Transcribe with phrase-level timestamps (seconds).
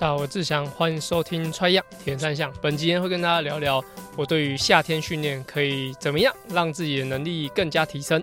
[0.00, 2.50] 大家好，我是志祥，欢迎收听《穿样铁人三项》。
[2.62, 3.84] 本集会跟大家聊聊
[4.16, 8.18] 我对于夏天训练可以怎么样让自己的能力更加提升。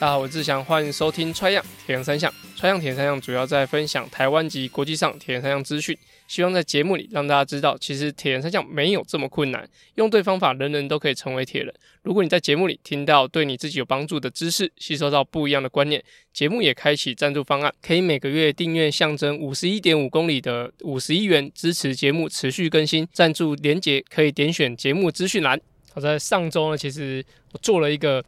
[0.00, 2.32] 大家好，我是志祥，欢迎收听《穿样铁人三项》。
[2.58, 5.96] 穿样铁人三项主要在分享台湾及国际上铁人三项资讯。
[6.26, 9.64] 希望在节目里让大家知道，其实铁人三项没有这么困难，
[9.94, 11.72] 用对方法，人人都可以成为铁人。
[12.02, 23.06] 如果你在节目里听到对你自己有帮助的知识，吸收到不一样的观念，节目也开启赞助方案，可以每个月订阅象征五十一点五公里的五十一元，支持节目持续更新。
[23.12, 25.60] 赞助连结可以点选节目资讯栏。
[25.94, 28.20] 好，在上周呢，其实我做了一个。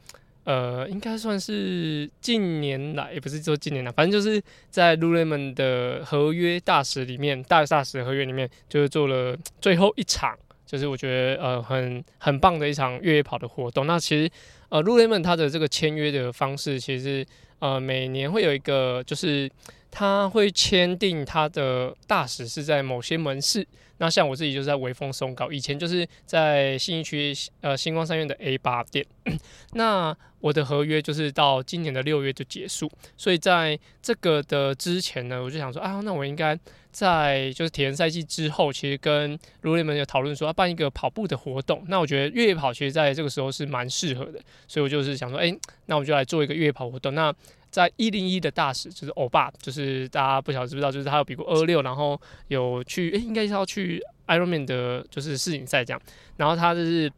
[0.44, 10.36] 呃，应该算是近年来，也不是说近年来，反正就是在 Lululemon 的合约大使里面，大大使合约里面，就是做了最后一场，
[10.66, 13.86] 就是我觉得呃很很棒的一场越野跑的活动。
[13.86, 14.30] 那其实
[14.70, 17.24] 呃 Lululemon 它的这个签约的方式，其实
[17.58, 19.48] 呃每年会有一个，就是
[19.90, 23.66] 他会签订他的大使是在某些门市。
[23.98, 29.04] 那像我自己就是在微风松高，以前就是在新义区呃星光三院的 A 八店。
[29.74, 36.58] 那我的合约就是到今年的六月就结束，所以在这个的之前呢，我就想说啊，那我应该
[36.90, 41.84] 在就是体验赛季之后，其实跟 Lululemon 有讨论说要办一个跑步的活动。
[41.88, 47.14] 那我觉得越野跑其实在这个时候是蛮适合的，所以我就是想说，哎、那我就来做一个越野跑活动。
[47.14, 47.32] 那
[47.70, 56.02] 在一零一的大使就是欧巴，就是大家不晓得知不知道，就是他有比过二六，然后有去，诶、欸，应该是要去 Ironman 的，就是世锦赛这样。
[56.36, 57.08] 然后他就是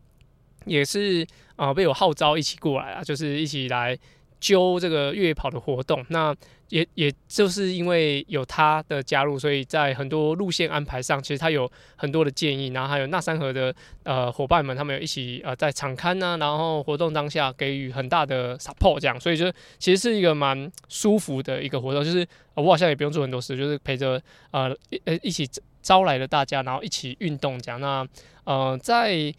[0.67, 3.97] 也是啊、被我号召一起过来啊，就是一起来
[4.41, 6.05] 揪这个越野跑的活动。
[6.09, 6.35] 那
[6.71, 12.69] 也也就是因为有他的加入，所以在很多路线安排上，其实他有很多的建议。
[12.69, 13.73] 然后还有那山河的
[14.05, 22.03] 呃伙伴们，他们有一起呃在场刊呢，然后活动当下给予很大的 support，这样，所以就其实是一个蛮舒服的一个活动。
[22.03, 24.21] 就是、我好像也不用做很多事，就是陪着
[24.51, 25.47] 呃呃一起
[25.83, 27.79] 招来了大家，然后一起运动这样。
[27.79, 28.07] 那
[28.45, 29.33] 呃在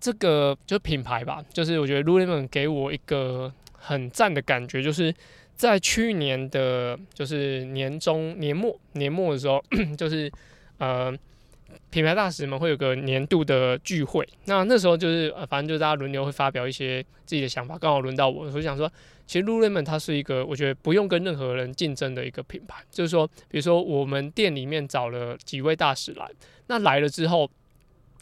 [0.00, 5.14] 这个就是品牌吧，就是我觉得 Lululemon 给我一个很赞的感觉，就是。
[5.58, 9.60] 在去年的，就是年中、年末、年末的时候，
[9.98, 10.30] 就是
[10.78, 11.12] 呃，
[11.90, 14.24] 品牌大使们会有个年度的聚会。
[14.44, 17.76] 那那时候就是，呃，反正就是大家轮流会发表一些自己的想法。
[17.76, 18.88] 刚好轮到我，我想说，
[19.26, 22.76] 其实 Lululemon 它是一个我觉得不用跟任何人竞争的一个品牌。
[22.88, 26.30] 就是说，比如说我们店里面找了几位大使来，
[26.68, 27.50] 那来了之后，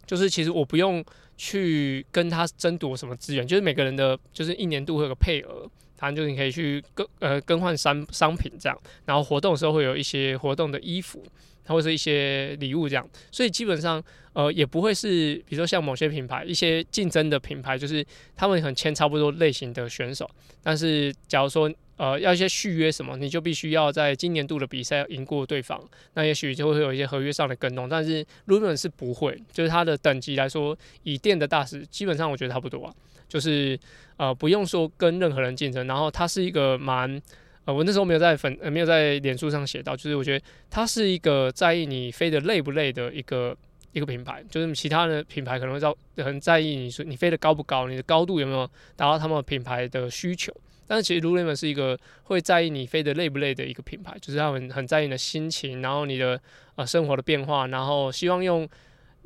[0.06, 1.04] 就是其实我不用
[1.36, 5.68] 去跟他争夺什么资源，就是每个人的就是一年度会有个配额。
[5.98, 11.24] 反正就是你可以去更呃更换商商品这样，然后活动的时候会有一些活动的衣服，
[11.64, 14.04] 或者是一些礼物这样，所以基本上
[14.36, 18.04] 呃也不会是比如说像某些品牌一些竞争的品牌，就是
[18.36, 20.28] 他们很签差不多类型的选手，
[20.62, 25.82] 但是假如说呃要一些续约什么，你就必须要在今年度的比赛赢过对方，
[26.12, 32.94] 那也许就会有一些合约上的跟动，但是 Lululemon 是不会，就是它的等级来说，以电的大师基本上我觉得差不多啊。
[33.28, 33.76] 就是
[34.18, 37.20] 呃不用说跟任何人竞争，然后他是一个蛮
[37.64, 43.56] 呃我那时候没有在粉呃没有在脸书上写到，就是我觉得他是一个在意你飞得累不累的一个
[43.96, 50.52] 一个品牌，就是其他的品牌可能会在很在意你说你飞得高不高，你的高度有没有达到他们品牌的需求，
[50.86, 56.40] 但是其实 Lululemon 是一个会在意你飞得累不累的一个品牌，就是他们很在意你的心情，然后你的
[56.74, 58.68] 呃生活的变化，然后希望用。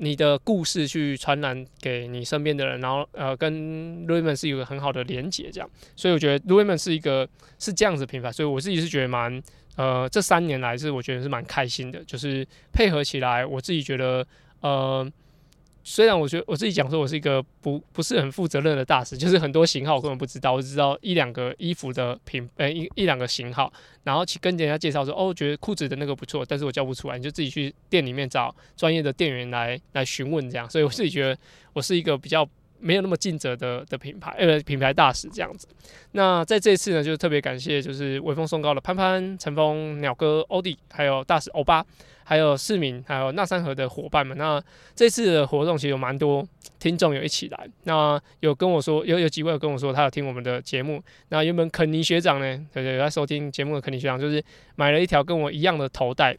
[0.03, 9.43] 你的故事去传染给你身边的人，然后呃，跟 Lululemon 是有个很好的连接，这样，所以我觉得 Lululemon 是一个是这样子的品牌，所以我自己是觉得蛮
[9.77, 14.27] 呃，这三年来是我觉得是蛮开心的，就是配合起来，我自己觉得
[14.61, 15.11] 呃。
[15.83, 23.73] 虽然我觉得我自己讲说，我是一个不不是很负责任的大师，就是很多型号我根本不知道，我只知道一两个衣服的品，呃一一两个型号，
[24.05, 31.37] 然后去跟人家介绍说，哦，觉得裤子的那个不错，但是我叫不出来，你就自己去店里面找专业的店员来来询问这样，所以我自己觉得
[31.73, 32.47] 我是一个比较
[32.81, 35.69] 没有那么尽责的的品牌，呃品牌大使这样子。
[36.13, 41.85] 那在这一次呢，就特别感谢就是微风松高的潘潘、陈峰、鸟哥、欧弟，还有大使欧巴。
[42.23, 44.39] 还有市民，还有那山河的伙伴们。
[44.39, 44.63] 那
[44.95, 46.47] 这次的活动其实有蛮多
[46.79, 47.69] 听众有一起来。
[47.83, 51.03] 那有跟我说，有有几位有跟我说，他有听我们的节目。
[51.31, 54.41] 那原本肯尼学长呢，对对，有在收听节目的肯尼学长，就是
[54.77, 56.39] 买了一条跟我一样的头带，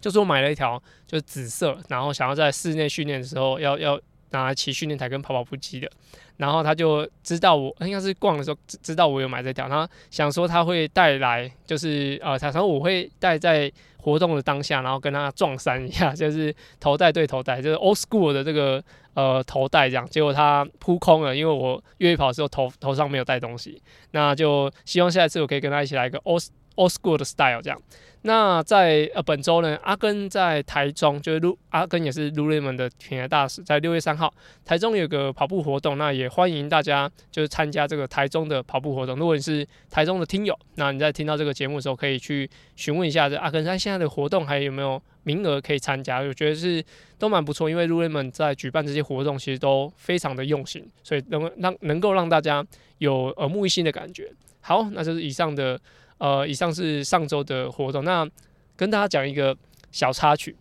[0.00, 5.90] 就是我买了一条就是紫色，然后想要在室内训练的时候要要拿来骑训练台跟跑跑步机的。
[6.36, 18.82] 然后他就知道我应该是逛的时候知知道我有买这条，他想说他会带来，就是呃，他说我会带在活动的当下，然后跟他撞衫一下， 就是头戴对头戴，就是 old school 的这个
[19.12, 20.08] 呃头戴这样。
[20.08, 23.82] 结果他扑空了，因为我越野跑的时候头头上没有带东西，
[24.12, 26.42] 那就希望下一次我可以跟他一起来一个 old
[26.80, 27.80] old school 的 style 这样。
[28.22, 31.40] 那在呃本周呢，阿根在台中，就是
[31.70, 34.30] 阿根也是 Lululemon 的品牌大使，在六月三号
[34.62, 39.16] 台中有个跑步活动，那也欢迎大家就是参加这个台中的跑步活动。
[39.16, 45.00] 如果你是台中的听友，那你在听到这个节目的时候，可以去询问一下这阿根山现在的活动还有没有
[45.30, 46.18] 名额可以参加？
[46.20, 46.84] 我觉得是
[47.18, 52.66] 都蛮不错，因为 Lululemon 在举办这些活动其实都非常的用心，所以能让能够让大家
[52.98, 54.30] 有耳目一新的感觉。
[54.60, 55.78] 好，那就是以上的。
[56.22, 58.04] 呃，以上是上周的活动。
[58.04, 58.28] 那
[58.76, 59.56] 跟大家讲一个
[59.90, 60.54] 小插曲，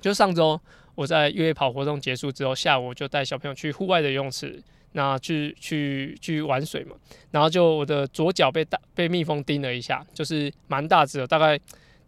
[0.00, 0.58] 就上周
[0.94, 4.58] 我在越野跑活动结束之后，下午就带小朋友去户外的游泳池，
[4.92, 6.96] 那去去去玩水嘛。
[7.30, 11.60] 然后就我的左脚被大被蜜蜂叮了一下，就是蛮大只的，大概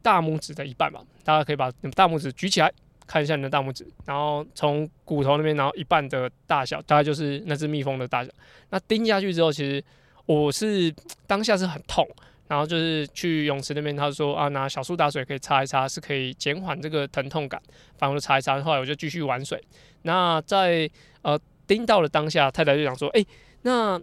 [0.03, 1.03] 大拇指的一半吧。
[1.25, 2.73] 大家可以把大拇指举起来
[3.07, 8.31] 看一下你的大拇指，然后从骨头那边，然后一半的大小，大概就是那只蜜蜂的大小。
[8.71, 9.83] 那叮下去之后，其实
[10.27, 10.93] 我是
[11.27, 12.07] 当下是很痛。
[12.49, 17.63] 然后就是去泳池那边，他说啊，拿小苏打水可以擦一擦，是可以减缓这个疼痛感。
[17.97, 19.63] 反正我就擦一擦，后来我就继续玩水。
[20.03, 20.91] 那在
[21.23, 21.39] 呃
[21.69, 23.25] 叮到了当下，太太就想说，哎、
[23.63, 23.97] 那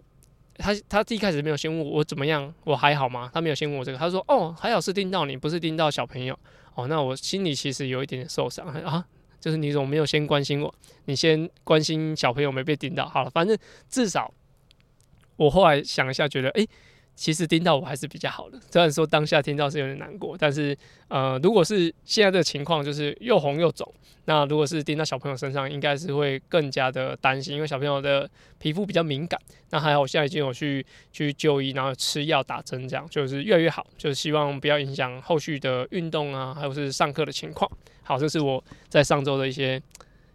[0.58, 3.30] 他他一开始没有先问我怎么样，我还好吗？
[3.32, 6.38] 他没有先问我这个，他说哦，还好是盯到你，不是盯到小朋友。
[6.74, 9.04] 哦，那我心里其实有一点点受伤啊，
[9.40, 10.74] 就是你怎么没有先关心我？
[11.06, 13.08] 你先关心小朋友没被盯到。
[13.08, 13.56] 好了，反正
[13.88, 14.32] 至少
[15.36, 16.66] 我后来想一下，觉得哎。
[17.18, 20.76] 其实叮到我还是比较好的，虽然说当下听到是有点难过，但是
[21.08, 23.92] 呃，如果是现在这个情况，就是又红又肿，
[24.26, 28.30] 那如果是盯到小朋友身上，应该是会更加的担心，因为小朋友的
[28.60, 29.36] 皮肤比较敏感。
[29.70, 37.68] 那还好，我现在已经有去去就医，然后吃药打针，这样就是越来越好，就是希望不要影响后续的运动啊，还有是上课的情况。
[38.04, 39.82] 好，这是我在上周的一些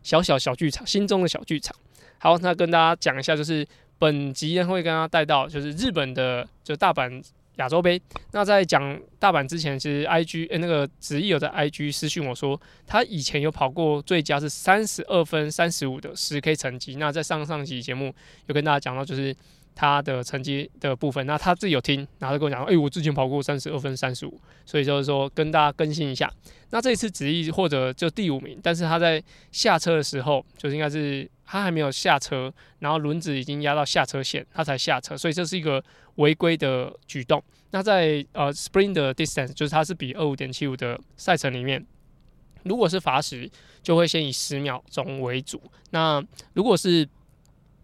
[0.03, 1.73] 小小小剧场，心中的小剧场。
[2.17, 3.65] 好，那跟大家讲一下，就是。
[4.03, 7.23] 本集也会跟他带到，就是日本的就大阪
[7.55, 8.01] 亚洲杯。
[8.33, 16.95] 那在讲大阪之前，其实 IG 呃那个子毅有在 IG 私讯我说，他以前有跑过最佳是三十二分三十五的十 K 成绩。
[16.95, 18.13] 那在上上集节目
[18.47, 19.33] 有跟大家讲到，就是。
[19.75, 26.31] 他的成绩的部分，那他自己有听，然后就跟我讲，哎、我之前跑过三十二分三十五，所以就是说跟大家更新一下。
[26.69, 35.83] 那这一次子毅或者就第五名，但是他在下车的时候，就是应该是他还没有下车，然后轮子已经压到下车线，他才下车，所以这是一个
[36.15, 37.43] 违规的举动。
[37.71, 41.83] 那在呃 sprint 的 distance，就是它是比二五点七五的赛程里面，
[42.63, 43.49] 如果是罚时，
[43.81, 45.61] 就会先以十秒钟为主。
[45.89, 46.23] 那
[46.53, 47.07] 如果是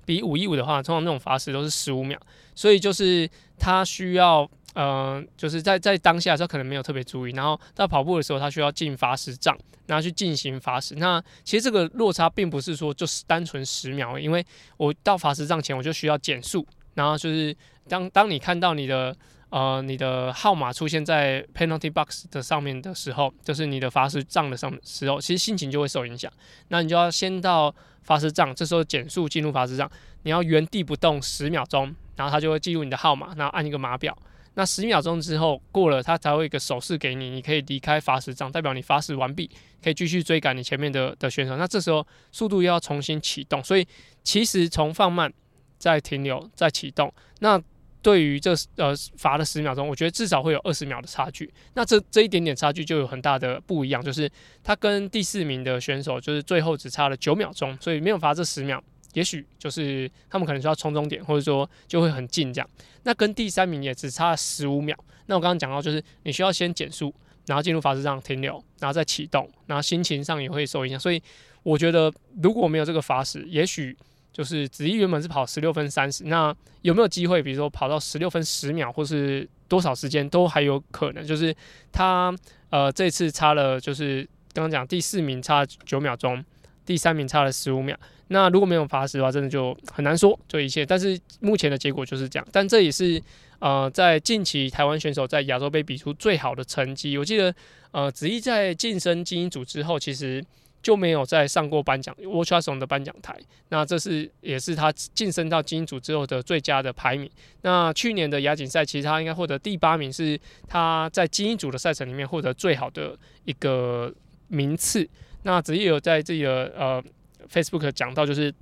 [0.09, 2.19] 比五一五的话，通常那种罚时都是十五秒，
[2.55, 3.29] 所以就是
[3.59, 10.95] 他需要，嗯、就是在在当下的时候可能没有特别注意，然后到跑步的时候他需要进罚时账，然后去进行罚时。
[10.95, 14.43] 那其实这个落差并不是说就是单纯十秒，因为
[14.77, 16.65] 我到罚时账前我就需要减速，
[16.95, 17.55] 然后就是
[17.87, 19.15] 当当你看到你的
[19.49, 26.31] 呃你的号码出现在 penalty box 的上面的时候，就是你的罚时账的上时候，其实心情就会受影响，
[26.69, 27.73] 那你就要先到。
[28.01, 29.87] 罚时账，这时候减速进入罚时账，
[30.23, 34.17] 你要原地不动十秒钟，然后它就会记录你的号码，然后按一个码表。
[34.55, 39.47] 那十秒钟之后过了，它才会一个手势给你，你可以离开罚时账，代表你罚时完毕，
[39.83, 41.55] 可以继续追赶你前面的的选手。
[41.57, 43.85] 那这时候速度又要重新启动，所以
[44.23, 45.31] 其实从放慢
[45.77, 47.61] 再停留再启动，那。
[48.01, 51.51] 对于这呃罚了十秒钟，我觉得至少会有二十秒的差距。
[51.73, 54.29] 那这这一点点差距就有很大的不一样，就是
[54.63, 58.81] 他跟第四名的选手就是最后只差了九秒钟，所以没有罚这十秒，
[59.13, 62.69] 也许就是他们可能需要冲终点，或者说就会很近这样。
[63.03, 64.97] 那跟第三名也只差十五秒。
[65.25, 67.13] 那我刚刚讲到，就是你需要先减速，
[67.47, 70.99] 然后进入罚时上停留，然后再启动，然后心情上也会受影响。
[70.99, 71.21] 所以
[71.63, 73.97] 我觉得如果没有这个罚时，也许。
[74.31, 81.25] 就是子怡原本是跑十六分三十，那有没有机会，比如说跑到十六分十秒，或是多少时间都还有可能。
[81.25, 81.53] 就是
[81.91, 82.33] 他
[82.69, 86.41] 呃这次差了，就是刚刚讲第四名差九秒钟，
[86.85, 87.97] 第三名差了十五秒。
[88.27, 90.85] 那如果没有罚时的话，真的就很难说这一切。
[90.85, 92.47] 但是目前的结果就是这样。
[92.51, 93.21] 但这也是
[93.59, 97.17] 呃在近期台湾选手在亚洲杯比出最好的成绩。
[97.17, 97.53] 我记得
[97.91, 100.41] 呃子怡在晋升精英组之后，其实。
[100.81, 103.37] 就没有再上过颁奖，WatchOS 的颁奖台，
[103.69, 107.29] 那这是也是他晋升到精英组之后的最佳的排名。
[107.61, 114.13] 那去年的亚锦赛，其实他应该获得第八名，是他在精英组的赛程里面获得最好的一个
[114.47, 115.07] 名次。
[115.43, 117.03] 那子毅有在自己的呃
[117.51, 118.53] Facebook 讲到，就是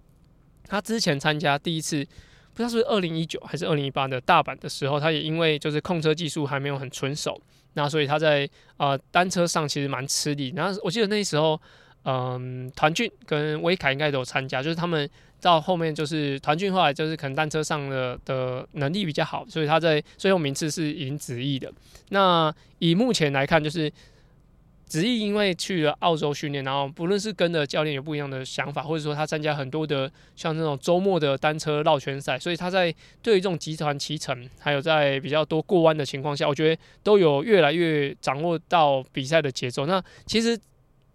[0.65, 2.03] 他之前参加第一次，
[2.53, 7.39] 不知道是不是二零一九还是二零一八的大阪的时候，他也因为就是控车技术还没有很纯熟，
[7.73, 10.53] 那所以他在呃单车上其实蛮吃力。
[10.55, 11.59] 然后我记得那时候，
[12.07, 15.09] 嗯，团俊跟威凯应该都有参加，就是他们
[15.41, 21.69] 到后面就是团俊后来就是可能单车上的的能力比较好，所以他在最后名次是赢子毅的。
[22.09, 23.91] 那以目前来看，就是。
[24.89, 32.89] 子毅因为去了澳洲训练，然后不论是跟的教练有不一样的想法，或者说他参加很多的像这种周末的单车绕圈赛，所以他在
[33.21, 39.85] 对于这种集团骑乘，还有在比较多过弯的情况下，我觉得都有越来越掌握到比赛的节奏。
[39.85, 40.57] 那其实。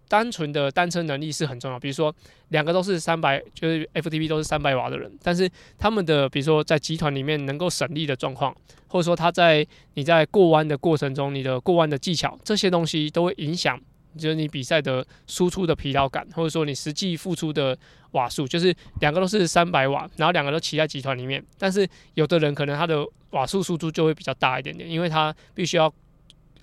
[0.07, 2.13] 单纯的单车能力是很重要，比如说
[2.49, 8.55] 两个都是三百，就是 FTP 都是三百瓦的人，但是他们的比如说在集团里面能够省力的状况，
[8.87, 13.79] 或者说他在你在过弯的过程中，你的过弯的技巧，这些东西都会影响，
[14.17, 17.75] 就是你比赛的输出的疲劳感，或者说你实际付出的
[18.11, 25.91] 瓦数，就是两个都是三百瓦，然后两个都骑在集团里面，但是有的人可能他的瓦数输出就会比较大一点点，因为他必须要。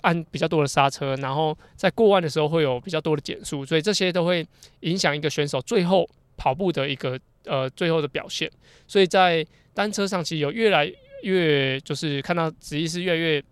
[0.03, 4.47] 按比较多的刹车，然后在过弯的时候会有比较多的减速，所以这些都会
[4.81, 8.51] 影响一个选手最后跑步的一个呃最后的表现。
[8.87, 10.91] 所以在单车上其实有越来
[11.23, 13.43] 越就是看到子毅是越来越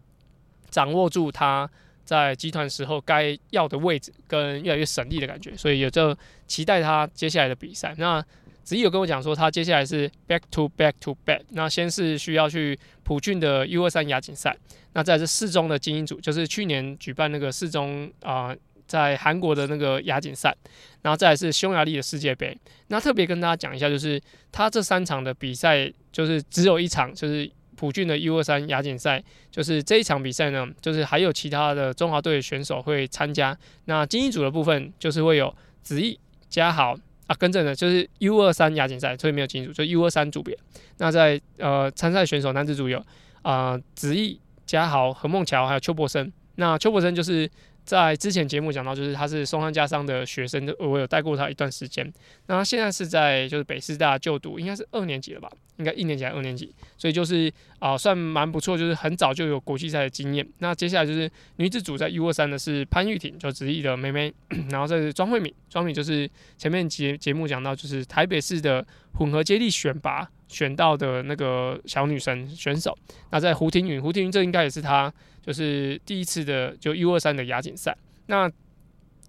[0.71, 1.69] 掌握住他
[2.05, 7.95] 在集团时候该要的位置跟越来越省力的感觉，所以有就期待他接下来的比赛。
[7.99, 8.25] 那
[8.69, 11.41] 子毅有跟我讲说，他接下来是 back to back to back。
[11.53, 14.55] 那先是需要去普俊的 U 二三亚锦赛，
[14.93, 18.55] 那再是世中的精英组，就是去年举办那个世中啊，
[18.87, 20.55] 在韩国的那个亚锦赛，
[21.01, 22.55] 然后再是匈牙利的世界杯。
[22.89, 24.21] 那特别跟大家讲一下，就是
[24.53, 33.59] 他这三场的比赛，就是只有一场，就是普俊的 U 二三亚锦赛，就是这一场比赛呢，就是还有其他的中华队选手会参加。
[33.87, 36.21] 那精英组的部分，就是会有子毅、
[36.51, 36.95] 嘉豪。
[37.29, 40.59] 啊，跟着呢，就是 U 二三亚锦赛，所以没有进组，就 U 二三组别。
[40.97, 43.01] 那在呃参赛选手男子组有
[43.43, 46.33] 啊、子毅、嘉豪、何梦桥还有邱柏森。
[46.57, 47.49] 那邱柏森就是。
[47.89, 52.07] 在之前节目讲到，就是他是松山家商的学生，我有带过他一段时间。
[52.45, 55.51] 那他现在是在就是北师大就读，应该是二年级了吧？
[55.79, 56.73] 应该一年级还是二年级？
[56.97, 60.47] 所以就是啊、算蛮不错，就是很早就有国际赛的经验。
[60.59, 64.33] 那接下来就是女子组在 U 二三的是潘玉婷，就子毅的妹妹。
[64.71, 72.97] 然后这是庄慧敏，庄敏就是前面节节目讲到，就是台北市的混合接力选拔选到的那个小女生选手。
[73.31, 75.13] 那在胡廷云，胡廷云这应该也是她。
[75.41, 78.51] 就是第一次的就 U 二三的亚锦赛，那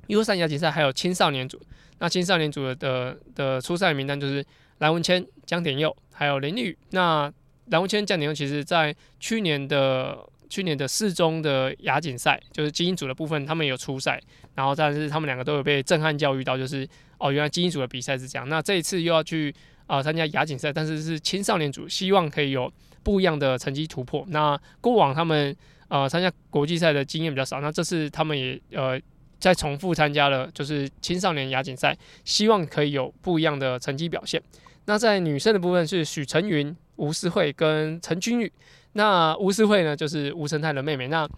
[0.07, 1.57] U 二三亚锦赛还有青少年组，
[1.99, 4.45] 那青少年组的的，的初赛名单就是
[4.79, 6.77] 蓝文谦、江典佑还有林立宇。
[6.89, 7.31] 那
[7.67, 10.17] 蓝文谦、江典佑其实在去年的
[10.49, 14.19] 去年的四中的亚锦赛，就是精英组的部分，他们有出赛，
[14.55, 16.85] 然后但是他们两个都有被震撼教育到，就是
[17.19, 18.49] 哦，原来精英组的比赛是这样。
[18.49, 19.53] 那这一次又要去
[19.87, 22.71] 啊参加亚锦赛，但是是青少年组，希望可以有
[23.03, 24.25] 不一样的成绩突破。
[24.29, 25.55] 那过往他们。
[25.89, 28.95] 呃，参加国际赛的经验比较少，那这次他们也呃
[29.39, 34.39] 再重复参加了，就是青少年亚锦赛，希望可以有不一样的成绩表现。
[34.85, 38.51] 那在女生的部分是许晨云、吴思慧跟陈君宇。
[38.93, 41.07] 那吴思慧呢，就是吴成泰的妹妹。
[41.07, 41.29] 那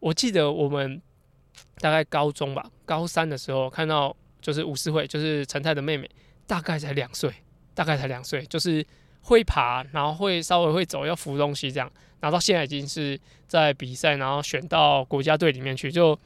[0.00, 1.00] 我记得我们
[1.78, 6.10] 大概高中吧，高三的时候看到，就是吴思慧，就是陈泰的妹妹，
[6.46, 7.32] 大概才两岁，
[7.74, 8.86] 大概才两岁，就是。
[9.28, 16.16] 会爬，然后会稍微会走，要扶东西这样，然后到现在已经是在比赛，然后选到国家队里面去，就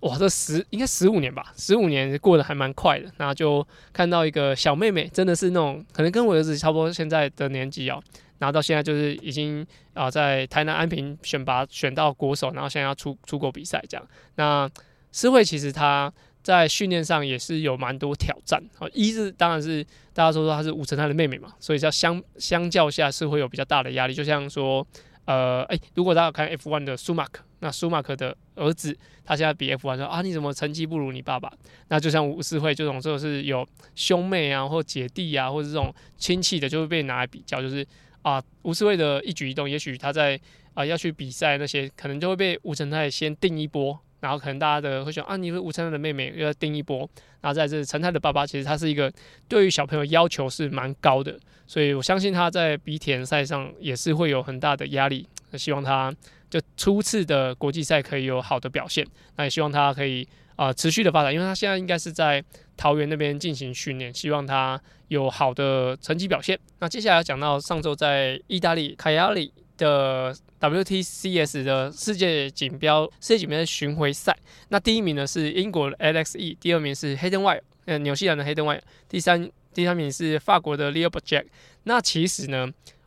[0.00, 3.10] 哇，这十应该十五年吧，十五年过得还蛮快的。
[3.16, 8.02] 然后就看到一个小妹妹，真的是那种可能跟我儿子差不多现在的年纪哦，
[8.38, 14.06] 然后到现在就是已经啊在台南安平选拔选到国手，然后现在要出出国比赛这样。
[14.36, 14.70] 那
[15.12, 16.12] 诗慧其实她。
[16.46, 19.82] 在训练上也是有蛮多挑战，哦，一是当然是
[20.14, 24.14] 大家都说她是吴成泰的妹妹嘛，所以叫相相较下是会有比较大的压力。
[24.14, 24.86] 就像说，
[25.24, 31.52] 呃，诶、如果大家有看 F1 的舒马克，那舒马克的儿子他现在比 F1 说啊，你怎么成绩不如你爸爸？
[31.88, 37.86] 那就像吴思慧这种，就是有兄妹啊，或姐弟啊，或者这种亲戚的，就会被拿来比较，就是
[38.22, 40.38] 啊，吴思慧的一举一动，也许他在
[40.74, 43.98] 啊要去比赛那些，可能就会被吴成泰先定一波。
[44.18, 46.98] 然后可能大家的会想啊，你是吴成泰的妹妹，又要定一波。
[47.42, 49.12] 然后在这成泰的爸爸，其实他是一个
[49.46, 55.28] 对于小朋友要求是蛮高的，所以我相信他在比田赛上也是会有很大的压力。
[55.52, 56.12] 希望他
[56.48, 60.26] 就初次的国际赛可以有好的表现，那也希望他可以
[60.56, 62.42] 啊、持续的发展，因为他现在应该是在
[62.76, 66.58] 桃园那边进行训练，希望他有好的成绩表现。
[66.78, 74.34] 那接下来要讲到上周在意大利卡亚里的 WTCS 的世界锦标世界锦标赛巡回赛，
[74.70, 81.44] 那第一名呢是英国的 Alex E，第二名是 Hayden Wilde，呃，纽西兰的 Hayden White，第三第三名是法国的 Leo Bajek。
[81.84, 82.66] 那其实呢，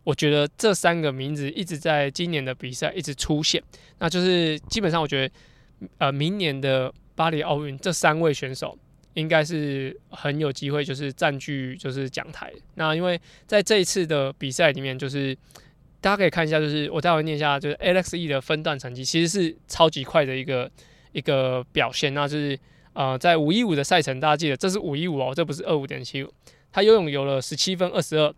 [0.10, 3.62] 我觉得这三个名字一直在今年的比赛一直出现，
[4.00, 5.34] 那就是基本上我觉得，
[6.00, 8.76] 呃，明年的巴黎奥运这三位选手
[9.14, 12.52] 应该是很有机会，就是占据就是讲台。
[12.74, 15.38] 那因为在这一次的比赛里面，就是
[16.02, 20.72] 大家可以看一下，就是我待会念一下，就是 Alexe 的分段成绩其实是超级快的一个
[21.12, 22.12] 一个表现。
[22.16, 22.58] 那就是
[22.94, 26.34] 呃，在五一五的赛程，大家记得这是五一五哦，这不是二五点七五。
[26.72, 28.34] 他游泳游了十七分二十二。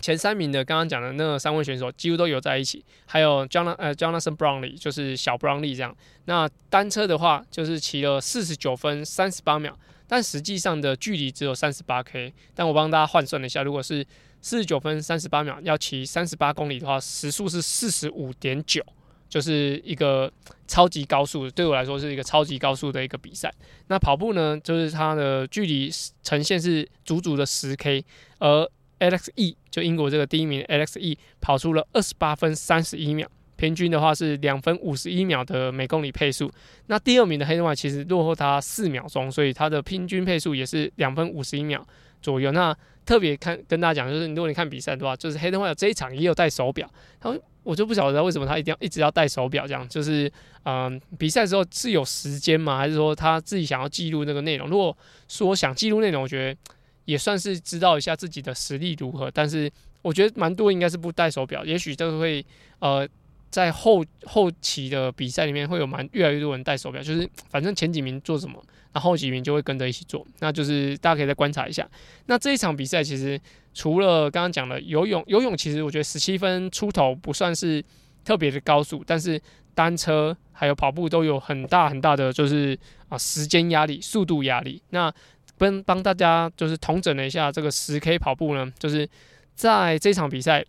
[0.00, 5.96] 前三名的刚刚讲的那三位选手几乎都有在一起，还有 John 呃 Jonathan Brownlee 就是小 Brownlee 这样。
[6.26, 9.76] 那单车的话就是骑了四十九分三十八秒，
[10.06, 12.32] 但实际上的距离只有三十八 K。
[12.54, 14.06] 但我帮大家换算了一下，如果是
[14.40, 18.84] 四十九分三十八秒要骑三十八公里的话，时速是四十五点九，
[19.28, 20.30] 就是一个
[20.68, 23.52] 超级高速，对我来说是一个超级高速的一个比赛。
[23.88, 25.90] 那跑步呢，就是它的距离
[26.22, 28.04] 呈现是足足的十 K，
[28.38, 36.50] 而 Alexe 就英国这个第一名 Alexe 跑出了二十八分三十一秒，平均的话是两分五十一秒的每公里配速。
[36.86, 41.86] 那第二名的黑藤花其实落后他四秒钟，所以他的平均配速也是两分五十一秒
[42.22, 42.50] 左右。
[42.52, 42.74] 那
[43.04, 50.30] 特别看跟大家讲，就是如果你看比赛的话，就是 Hayden White 这一场也有戴手表，他我就不晓得为什么他一定要一直要戴手表这样，就是
[50.64, 52.78] 嗯，比赛的时候是有时间吗？
[52.78, 54.68] 还是说他自己想要记录那个内容？
[54.68, 54.96] 如果
[55.28, 56.58] 说想记录内容，我觉得。
[57.06, 59.70] 也算是知道一下自己的实力如何，但是
[60.02, 62.44] 我觉得蛮多应该是不戴手表，也许都会
[62.80, 63.08] 呃
[63.50, 71.88] 在后后期的比赛里面会有蛮越来越多人戴手表，就是反正前几名做什么，那后几名就会跟着一起做，那就是大家可以再观察一下。
[72.26, 73.40] 那这一场比赛其实
[73.72, 77.82] 除了刚刚讲的游泳，游泳其实我觉得十七分出头不算是
[78.24, 79.40] 特别的高速，但是
[79.74, 84.82] 单车还有跑步都有很大很大的就是啊时间压力、速度压力。
[84.90, 85.12] 那
[85.58, 89.08] 帮帮大家就是统整了一下这个十 K 跑步呢，就是
[89.54, 90.64] 在这场比赛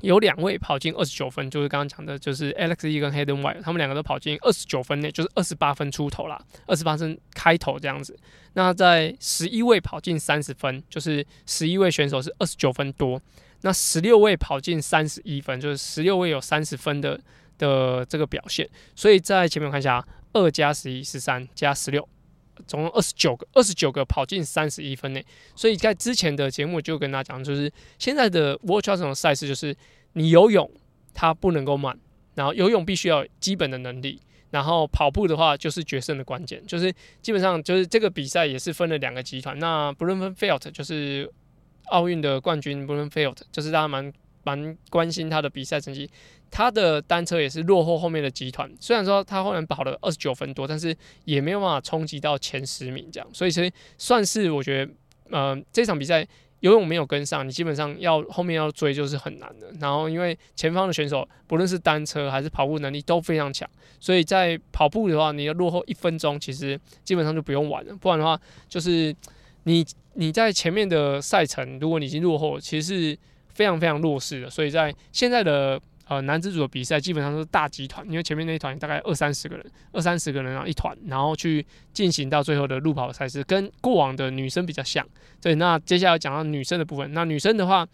[0.00, 8.18] 有两位跑进二十九分，就是刚刚讲的，就是 Alexe 跟 Hayden White，他们两个都跑进二十九分内，就是二十八分出头啦，二十八分开头这样子。
[8.54, 13.20] 那在十一位跑进三十分，就是十一位选手是二十九分多。
[13.60, 17.20] 那十六位跑进三十一分，就是十六位有三十分的
[17.58, 18.66] 的这个表现。
[18.96, 22.08] 所以在前面看一下，二加十一十三加十六。
[22.66, 29.76] 总共二十九个，二十九个跑进三十一分内，所以在之前的节目就跟大家讲，就是现在的 World Triathlon 赛事就是
[30.12, 30.70] 你游泳
[31.14, 31.98] 它不能够慢，
[32.34, 34.20] 然后游泳必须要基本的能力，
[34.50, 41.30] 然后跑步的话就是决胜的关键，就是基本上就是这个比赛也是分了两个集团，那 Blummenfelt 就是
[41.86, 44.12] 奥运的冠军 Blummenfelt 就是大家蛮
[44.44, 46.10] 蛮关心他的比赛成绩。
[46.52, 50.92] 他的单车也是落后后面的集团，虽然说他后面跑了二十九分多，但是
[51.24, 54.92] 也没有办法冲击到前十名这样，所以其实算是我觉得，
[55.30, 56.26] 呃，这场比赛
[56.58, 59.72] 游泳没有跟上，你基本上要后面要追就是很难的。
[59.78, 67.94] 然后因为前方的选手不论是单车还是跑步能力都非常强，所以在跑步的话，你要落后一分钟，其实基本上就不用玩了。
[67.94, 68.36] 不然的话，
[68.68, 69.14] 就是
[69.62, 73.18] 你你在前面的赛程，如果你已经落后，其实是
[73.54, 74.50] 非常非常弱势的。
[74.50, 85.06] 所以在现在的呃，男子组的比赛基本上都是大集团，因为前面那一团大概二三十个人，二三十个人然后一团，然后去进行到最后的路跑赛事，跟过往的女生比较像。
[85.40, 87.86] 对，那接下来讲到女生的部分，那女生的话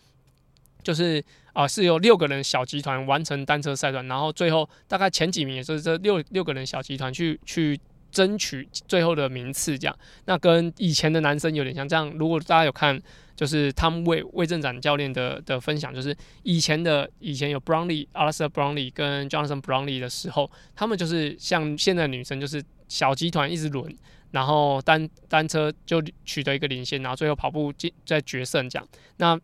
[0.82, 7.78] 就是啊、是由六个人小集团完成单车赛段，然后最后大概前几名也就是这六六个人小集团去去
[8.16, 9.98] 争取最后的名次，这样。
[10.24, 13.02] 那跟以前的男生有点像，这样如果大家有看。
[13.36, 23.94] 就是他们魏魏正展教练的的分享，就是以前的以前有 Brownlee、a l i s t a r Brownlee 跟 Jonathan Brownlee 的时候，他们就是像现在女生，就是小集团一直轮，
[24.30, 28.88] 然后单单车就取得一个领先，然后最后跑步进在决胜这样。
[29.18, 29.38] 那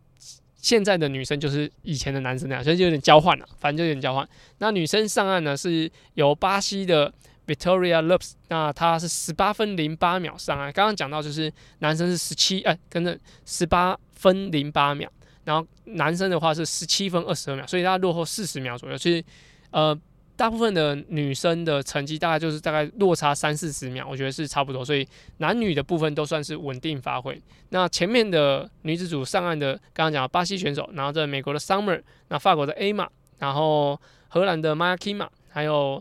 [0.57, 4.27] 现在的女生就是以前的男生那样，所以就有点交换了，反正就有点交换。
[4.57, 7.13] 那女生上岸呢，是由巴西的。
[7.47, 10.73] Victoria l o p s 那他是十八分零八秒上岸。
[10.73, 15.11] 刚刚讲到就是男生是十七，哎，跟着十八分零八秒，
[15.45, 18.97] 然后男生的话是十七分二十二秒，所以他落后四十秒左右。
[18.97, 19.25] 所以，
[19.73, 19.99] 呃，
[20.37, 24.85] 大部分的女生的成绩大概就是大概落差三四十秒，我觉得是差不多。
[24.85, 25.07] 所以
[25.39, 27.43] 男女的部分都算是稳定发挥。
[27.71, 36.01] 那前面的女子组上岸的，刚刚讲巴西选手，然后在美国的 Summer，那法国的 Emma，然后荷兰的 Maya Kima，还有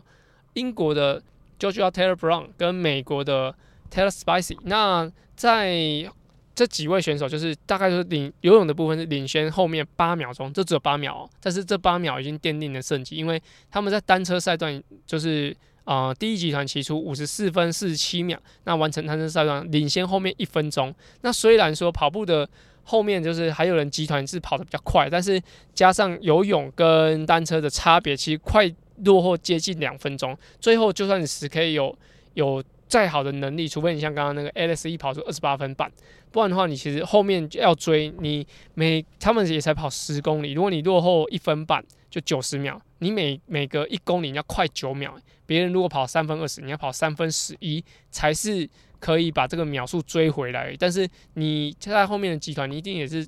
[0.52, 1.20] 英国的。
[1.62, 3.54] Joshua Taylor Brown 跟美国的
[3.88, 6.10] Taylor Spicy，那在
[6.56, 20.92] 这几位选手就是大概是领游泳的部分是领先后面八秒钟，这只有八秒，但是这八秒已经奠定了胜机，因为他们在单车赛段就是呃第一集团骑出五十四分四十七秒，那完成单车赛段领先后面一分钟。
[21.20, 22.48] 那虽然说跑步的
[22.82, 25.40] 后面就是还有人集团是跑得比较快，但是
[25.72, 28.68] 加上游泳跟单车的差别，其实快
[29.04, 30.36] 落后接近两分钟。
[30.60, 31.96] 最后就算你十 K 有
[32.34, 35.90] 有再好的能力，除非你像刚刚那个 LSE 跑出二十八分半，
[36.30, 48.68] 不然的话你其实后面要追你每他们也才跑十公里，如果你落后一分半就九十秒，你每每隔一公里你要快九秒，别人如果跑三分二十，你要跑三分十一才是。
[49.02, 53.26] 可以把这个秒数追回来，但是你在后面的集团，你一定也是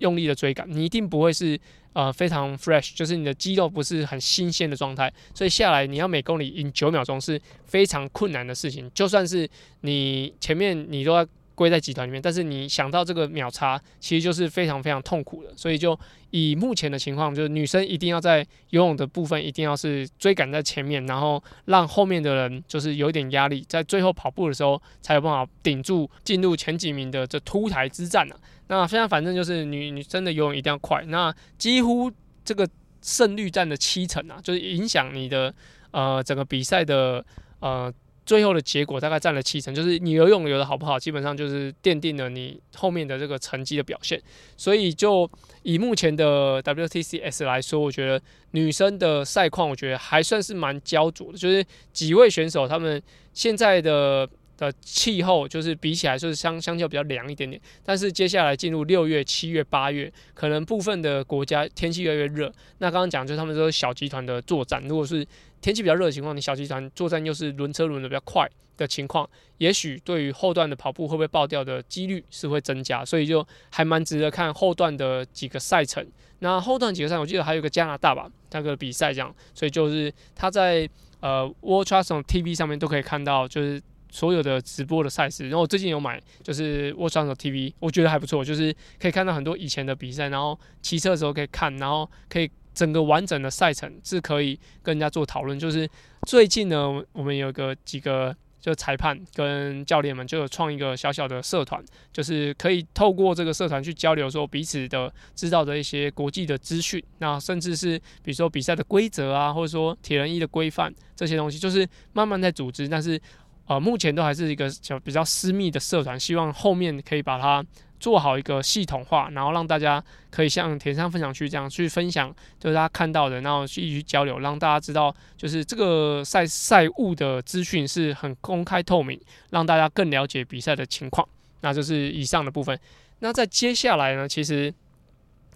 [0.00, 1.58] 用力的追赶，你一定不会是
[1.94, 9.48] 呃非常 fresh，就是你的肌肉不是很新鲜的状态，所以下来你要每公里赢九秒钟是非常困难的事情，就算是
[9.80, 11.26] 你前面你都要。
[11.56, 15.52] 归在集团里面，但是你想到这个秒差，其实就是非常非常痛苦的。
[15.56, 15.96] 所以就
[16.30, 28.36] 以目前的情况，就是女生一定要在游泳的部分一定要是追赶在前面，然后让后面的人就是有点压力，在最后跑步的时候才有办法顶住进入前几名的这突台之战啊。
[28.68, 32.10] 那现在反正就是女女生的游泳一定要快，那几乎
[32.44, 32.68] 这个
[33.02, 35.54] 胜率占了七成啊，就是影响你的
[35.90, 37.24] 呃整个比赛的
[37.60, 37.92] 呃。
[38.26, 44.18] 最后的结果大概占了七成，就是你游泳游的好不好，基本上就是奠定了你后面的这个成绩的表现。
[44.56, 45.30] 所以就
[45.62, 48.18] 以目前的 WTCS 来说，我觉得
[48.52, 51.36] 女生的赛况，我觉得还算是蛮焦灼的。
[51.36, 53.02] 就是几位选手他们
[53.34, 57.60] 现在的的气候，就是比起来就是相相较比较凉一点点。
[57.82, 62.52] 但是接下来进入六月、七月、八月，可能部分的国家天气越来越热。
[62.78, 65.26] 那刚刚讲就是他们说小集团的作战，如果是
[65.60, 76.06] 天气比较热的情况，你小集团作战又是轮车轮的比较快的情况，也许对于后段的跑步会不会爆掉的几率是会增加，所以就还蛮值得看后段的几个赛程。
[76.40, 80.88] 那后段几个赛，我记得还有个加拿大吧，那个比赛这样，所以就是他在
[81.20, 83.80] 呃 World Triathlon TV 上面都可以看到，就是
[84.14, 85.48] 所有的直播的赛事。
[85.48, 92.48] 然后我最近有买，就是 World Triathlon TV，我觉得还不错，就是可以看到很多以前的比赛，然后骑车的时候可以看，然后可以。
[92.74, 95.56] 整个完整的赛程是可以跟人家做讨论。
[95.56, 95.88] 就是
[96.26, 101.80] 最近呢，我们有个几个就裁判跟教练们就有创一个小小的社团，
[102.12, 113.20] 就是可以透过这个社团去交流，说彼此的知道的一些国际的资讯，那甚至是比如说比赛的规则啊，或者说铁人一的规范这些东西，就是慢慢在组织，但是
[113.66, 117.64] 呃，目前都还是一个小比较私密的社团，希望后面可以把它。
[118.00, 122.28] 做好一个系统化，然后让大家可以像铁三分享区这样去分享，
[122.60, 131.26] 就是大家看到的，然后去一起交流，让大家知道，就是这个赛赛务的资讯是很公开透明，让大家更了解比赛的情况。
[131.62, 132.78] 那就是以上的部分。
[133.20, 134.74] 那在接下来呢，其实，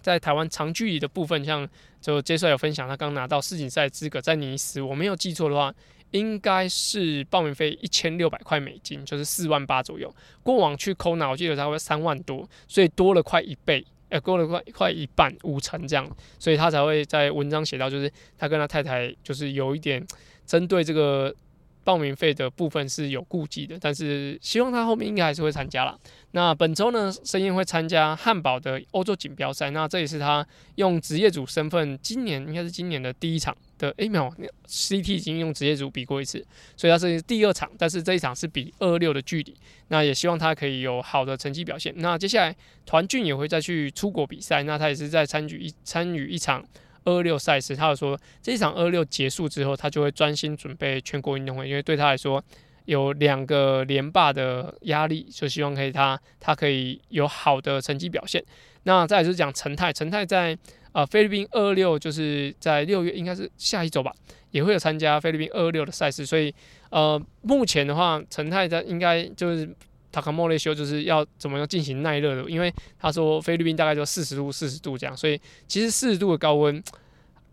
[0.01, 1.69] 在台湾长距离的部分，像
[2.01, 5.71] 就杰帅有分享，他刚拿到世锦赛资格，在尼斯，我没有记错的话。
[6.11, 10.13] 应该是报名费一千六百块美金，就是四万八左右。
[10.43, 20.05] 过往去 Kona，我记得他会三万多，所以多了快一倍，呃，多了快快一半五成这样，所以他才会在文章写到，就是他跟他太太就是有一点
[20.45, 21.35] 针对这个。
[21.81, 25.97] 报名费的部分是有顾忌的，但是希望他后面应该还是会参加啦。
[26.31, 33.93] 那本周呢，申彦会参加汉堡的欧洲锦标赛，那这也是他用职业组身份，今年应该是今年的第一场的。
[33.97, 34.31] 哎，没有
[34.67, 36.45] ，CT 已经用职业组比过一次，
[36.77, 39.55] 所以他是第二场，但是这一场是比二六的距离。
[39.87, 41.93] 那也希望他可以有好的成绩表现。
[41.97, 46.63] 那接下来团俊也会再去出国比赛，那他也是在参与一参与一场。
[47.05, 52.43] 二六赛事，他有说这一场二六结束之后，他就会专心准备全国运动会，因为对他来说
[52.89, 58.43] 有两个连霸的压力，就希望可以他他可以有好的成绩表现。
[58.83, 60.57] 那再就是讲陈泰，陈泰在
[60.91, 64.11] 呃菲律宾二六，就是在六月应该是下一周吧，
[64.49, 66.53] 也会有参加菲律宾二六的赛事，所以
[66.89, 69.69] 呃目前的话，陈泰在应该就是。
[70.11, 76.83] 塔卡莫雷修就是要怎么样进行耐热的，因为他说菲律宾大概就四十度、四十度这样，所以其实四十度的高温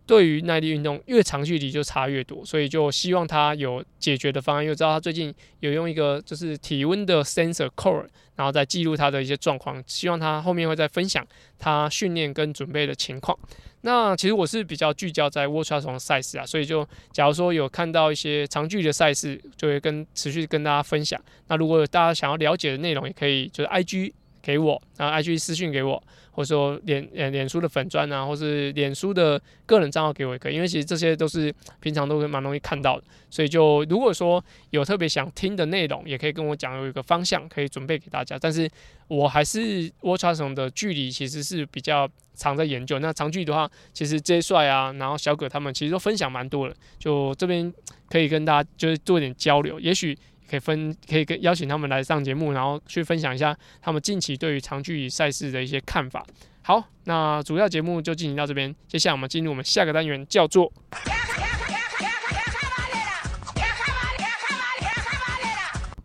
[0.07, 4.63] 对于耐力运动越长距离就差越多，所以就希望他有解决的方案。
[4.63, 11.27] 因为知道他最近有用一个就是体温的 sensor core，然后再记录他的一些状况，希望他后面会再分享
[11.59, 13.37] 他训练跟准备的情况。
[13.81, 21.21] 那其实我是比较聚焦在 World Triathlon 赛事啊，所以就假如说有看到一些长距离的赛事，就会跟持续跟大家分享。
[21.49, 24.13] 那如果大家想要了解的内容，也可以就是 IG
[24.47, 38.39] 给我，然后 IG 私讯给我，或者说脸呃脸书的粉砖啊，或是脸书的个人账号给我也可以，因为其实这些都是平常都会蛮容易看到的，所以就如果说有特别想听的内容，也可以跟我讲，有一个方向可以准备给大家。
[38.41, 38.71] 但是
[39.09, 47.75] 我还是 World Triathlon 的距离其实是比较常在研究，那长距离的话，其实 J 帅啊，然后小葛他们其实都分享蛮多的，就这边
[48.09, 50.17] 可以跟大家就是做一点交流，也许。
[50.49, 56.25] 可以分，可以跟邀请他们来上节目，然后去分享一下他们近期对于长距离赛事的一些看法。
[56.63, 60.73] 好，那主要节目就进行到这边，接下来我们进入我们下个单元，叫做。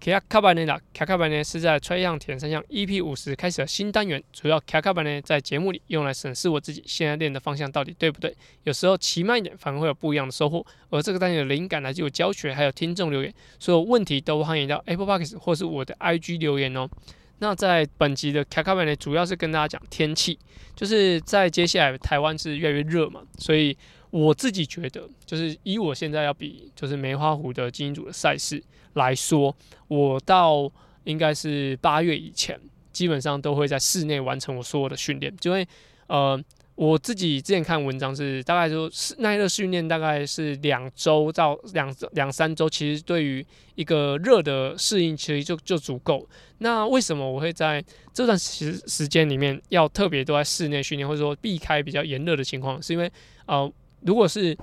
[0.04, 10.66] 卡卡班内啦，卡卡班呢是在 Try 样铁人三项 EP 五十开始的新单元，主要卡卡班呢在节目里用来审视我自己现在练的方向到底对不对，有时候骑慢一点反而会有不一样的收获。
[10.90, 16.90] 而这个单元的灵感来自于教学，还有听众留言，所有问题都欢迎到 Apple Podcast 或是我的 IG 留言哦。
[17.38, 20.40] 那在本集的卡卡班呢，主要是跟大家讲天气，
[20.76, 23.78] 就是在接下来台湾是越来越热嘛，所以
[24.12, 28.62] 我自己觉得，就是以我现在要比就是梅花湖的精英组的赛事。
[28.94, 29.56] 来说，
[29.88, 30.70] 我到
[31.06, 32.60] 应该是八月以前，
[32.92, 35.34] 基本上都会在室内完成我所有的训练。
[35.44, 35.66] 因为
[36.08, 36.38] 呃，
[36.76, 43.46] 我自己之前看文章是大概说，耐热训练大概是两周到两两三周，其实对于
[43.76, 46.28] 一个热的适应其实就就足够。
[46.58, 47.82] 那为什么我会在
[48.14, 52.82] 这段时时间里面要特别都在室内训练，或者说避开比较炎热的情况？
[52.84, 53.10] 是因为
[53.46, 53.72] 呃，
[54.02, 54.58] 如果是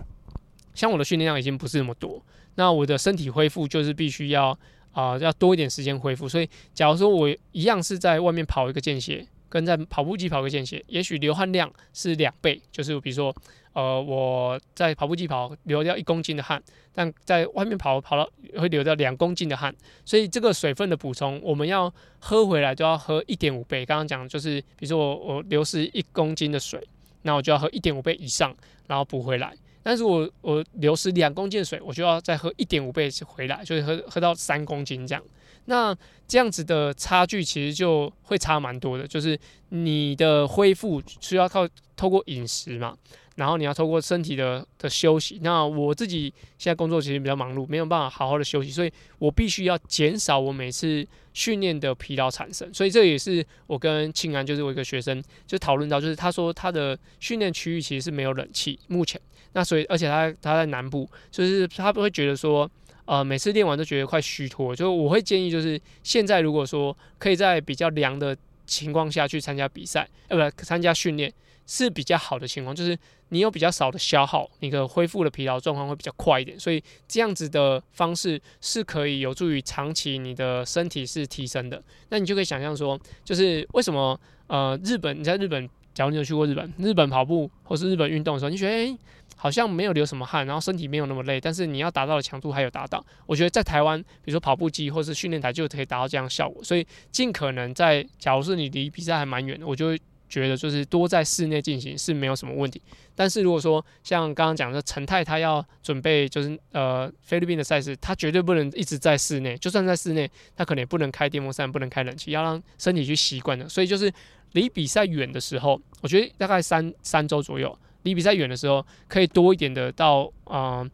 [0.74, 2.22] 像我的训练量已经不是那么多。
[2.54, 4.58] 那我的身体恢复就是必须要
[4.92, 6.28] 啊、要多一点时间恢复。
[6.28, 12.60] 所以，假如说我一样是在外面跑一个间歇，跟在跑步机跑个间歇，也许流汗量是两倍。
[12.72, 13.32] 就是比如说，
[13.74, 16.60] 呃，我在跑步机跑流掉一公斤的汗，
[16.92, 19.72] 但在外面跑跑到会流掉两公斤的汗。
[20.04, 23.86] 所以这个水分的补充，我们要喝回来就要喝一点五倍。
[23.86, 26.84] 刚刚讲就是，比如说我我流失一公斤的水，
[27.22, 28.52] 那我就要喝一点五倍以上，
[28.88, 29.54] 然后补回来。
[29.80, 35.22] 但是我我流失两公斤水，我就要再喝一点五倍回来，就是喝喝到三公斤这样。
[35.66, 35.96] 那
[36.26, 42.96] 这样子的差距其实就会差蛮多的，就是你的恢复需要靠透过饮食嘛，
[43.36, 45.38] 然后你要透过身体的的休息。
[45.42, 51.06] 那我自己现在工作其实比较忙碌，没有办法好好的休息，所以我必须要减少我每次
[51.38, 52.68] 训练的疲劳产生。
[52.74, 59.20] 所以这也是我跟庆安，就是我一个学生就讨论到，就是他说他的训练区域其实是没有冷气，目前。
[59.52, 62.68] 那所以，而且他他在南部，就是他不会觉得说，
[63.04, 64.74] 呃，每次练完都觉得快虚脱。
[64.74, 71.32] 就我会建议，就是现在如果说可以在比较凉的情况下去参加比赛，呃，不，参加训练
[71.66, 72.98] 是比较好的情况，就是
[73.30, 76.58] 你有比较少的消耗，你的恢复的疲劳状况会比较快一点。
[76.58, 81.82] 所以这样子的方式是可以有助于长期你的身体是提升的。
[82.08, 88.96] 那你就可以想象说，就是为什么呃，日本你在日本，假如你有去过日本，日本跑步或是日本运动的时候，你觉得诶。
[89.40, 93.04] 好像没有流什么汗，然后身体没有那么累，但是你要达到的强度还有达到。
[93.24, 96.60] 我觉得在台湾，比如说跑步机或是训练台就可以达到这样的效果。
[96.64, 102.80] 所以尽可能在，假如是你离比赛还蛮远的，我就会觉得就是多在室内进行是没有什么问题。
[103.14, 113.68] 但是如果说像刚刚讲的陈太，他要准备就是呃菲律宾的赛事，他绝对不能一直在室内，就算在室内，他可能也不能开电风扇，不能开冷气，要让身体去习惯的。
[113.68, 114.12] 所以就是
[114.52, 117.76] 离比赛远的时候，我觉得大概三三周左右。
[118.04, 120.88] 离比赛远的时候，可以多一点的到，呃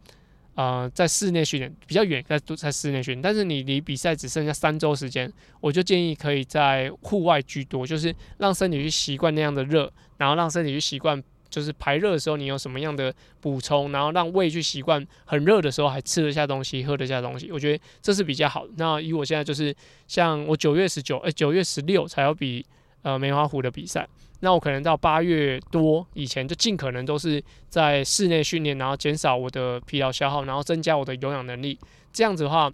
[0.55, 3.23] 呃，在室内训练比较远，在在室内训练。
[3.23, 17.51] 但是你离比赛只剩下三周时间，我就建议可以在户外居多，就是让身体去习惯那样的热，然后让身体去习惯，就是排热的时候你有什么样的补充，然后让胃去习惯很热的时候还吃得下东西，喝得下东西。
[17.51, 18.73] 我觉得这是比较好的。
[18.77, 19.75] 那以我现在就是，
[20.07, 22.65] 像我九月十九，哎，九月十六才要比
[23.03, 24.09] 呃梅花湖的比赛。
[24.41, 31.79] 那我可能到八月多以前，就尽可能都是在室内训练，然后减少我的疲劳消耗，然后增加我的有氧能力。
[32.13, 32.71] 这样子的话，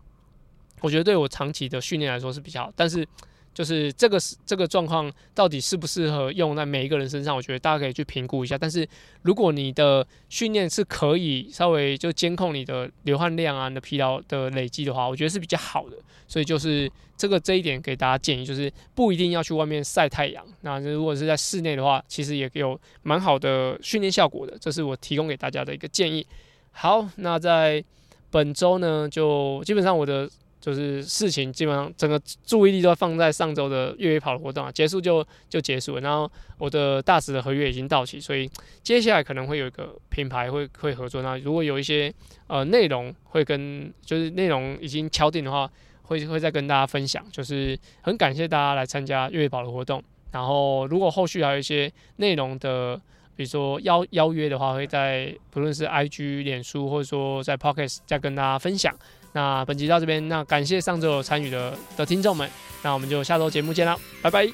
[0.81, 2.73] 我觉得对我长期的训练来说是比较好。
[2.75, 3.07] 但是，
[3.52, 8.56] 就是这个这个状况到底适不适合用在每一个人身上，我觉得大家可以去评估一下。
[8.56, 8.88] 但是，
[9.22, 15.96] 如果你的训练是可以稍微就监控你的流汗量啊、你的疲劳的累积的话，我觉得是比较好的。
[16.28, 20.44] 所以就是这个这一点给大家建议，就是不一定要去外面晒太阳。
[20.60, 24.56] 那如果是在室内的话，其实也有蛮好的训练效果的。
[24.60, 26.24] 这是我提供给大家的一个建议。
[26.70, 27.84] 好，那在
[28.30, 30.30] 本周呢，就基本上我的。
[30.61, 38.51] 就是事情基本上整个注意力都放在上周的越野跑的活动啊，结束就就结束了，然后我的大使的合约已经到期，所以
[38.83, 42.12] 接下来可能会有一个品牌会会合作，那如果有一些
[42.46, 45.70] 呃内容会跟，就是内容已经敲定的话，
[46.03, 50.03] 会会再跟大家分享，就是很感谢大家来参加越野跑的活动。
[50.33, 53.01] 然后如果后续还有一些内容的，
[53.35, 58.94] 比如说邀邀约的话，会在不论是 IG 脸书，或者说在 pocket 再跟大家分享。
[59.32, 62.48] 那本集到这边，那感谢上周有参与的的听众们，
[62.82, 64.46] 那我们就下周节目见啦，拜拜。